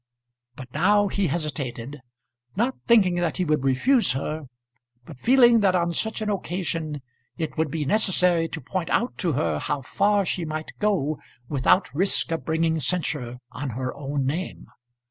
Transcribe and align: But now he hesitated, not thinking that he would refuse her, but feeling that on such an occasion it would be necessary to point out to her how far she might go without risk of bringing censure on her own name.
But 0.55 0.73
now 0.73 1.09
he 1.09 1.27
hesitated, 1.27 2.01
not 2.55 2.73
thinking 2.87 3.17
that 3.17 3.37
he 3.37 3.45
would 3.45 3.63
refuse 3.63 4.13
her, 4.13 4.47
but 5.05 5.19
feeling 5.19 5.59
that 5.59 5.75
on 5.75 5.93
such 5.93 6.23
an 6.23 6.29
occasion 6.31 7.03
it 7.37 7.55
would 7.55 7.69
be 7.69 7.85
necessary 7.85 8.47
to 8.47 8.59
point 8.61 8.89
out 8.89 9.15
to 9.19 9.33
her 9.33 9.59
how 9.59 9.83
far 9.83 10.25
she 10.25 10.43
might 10.43 10.71
go 10.79 11.19
without 11.47 11.93
risk 11.93 12.31
of 12.31 12.43
bringing 12.45 12.79
censure 12.79 13.37
on 13.51 13.69
her 13.77 13.93
own 13.95 14.25
name. 14.25 14.65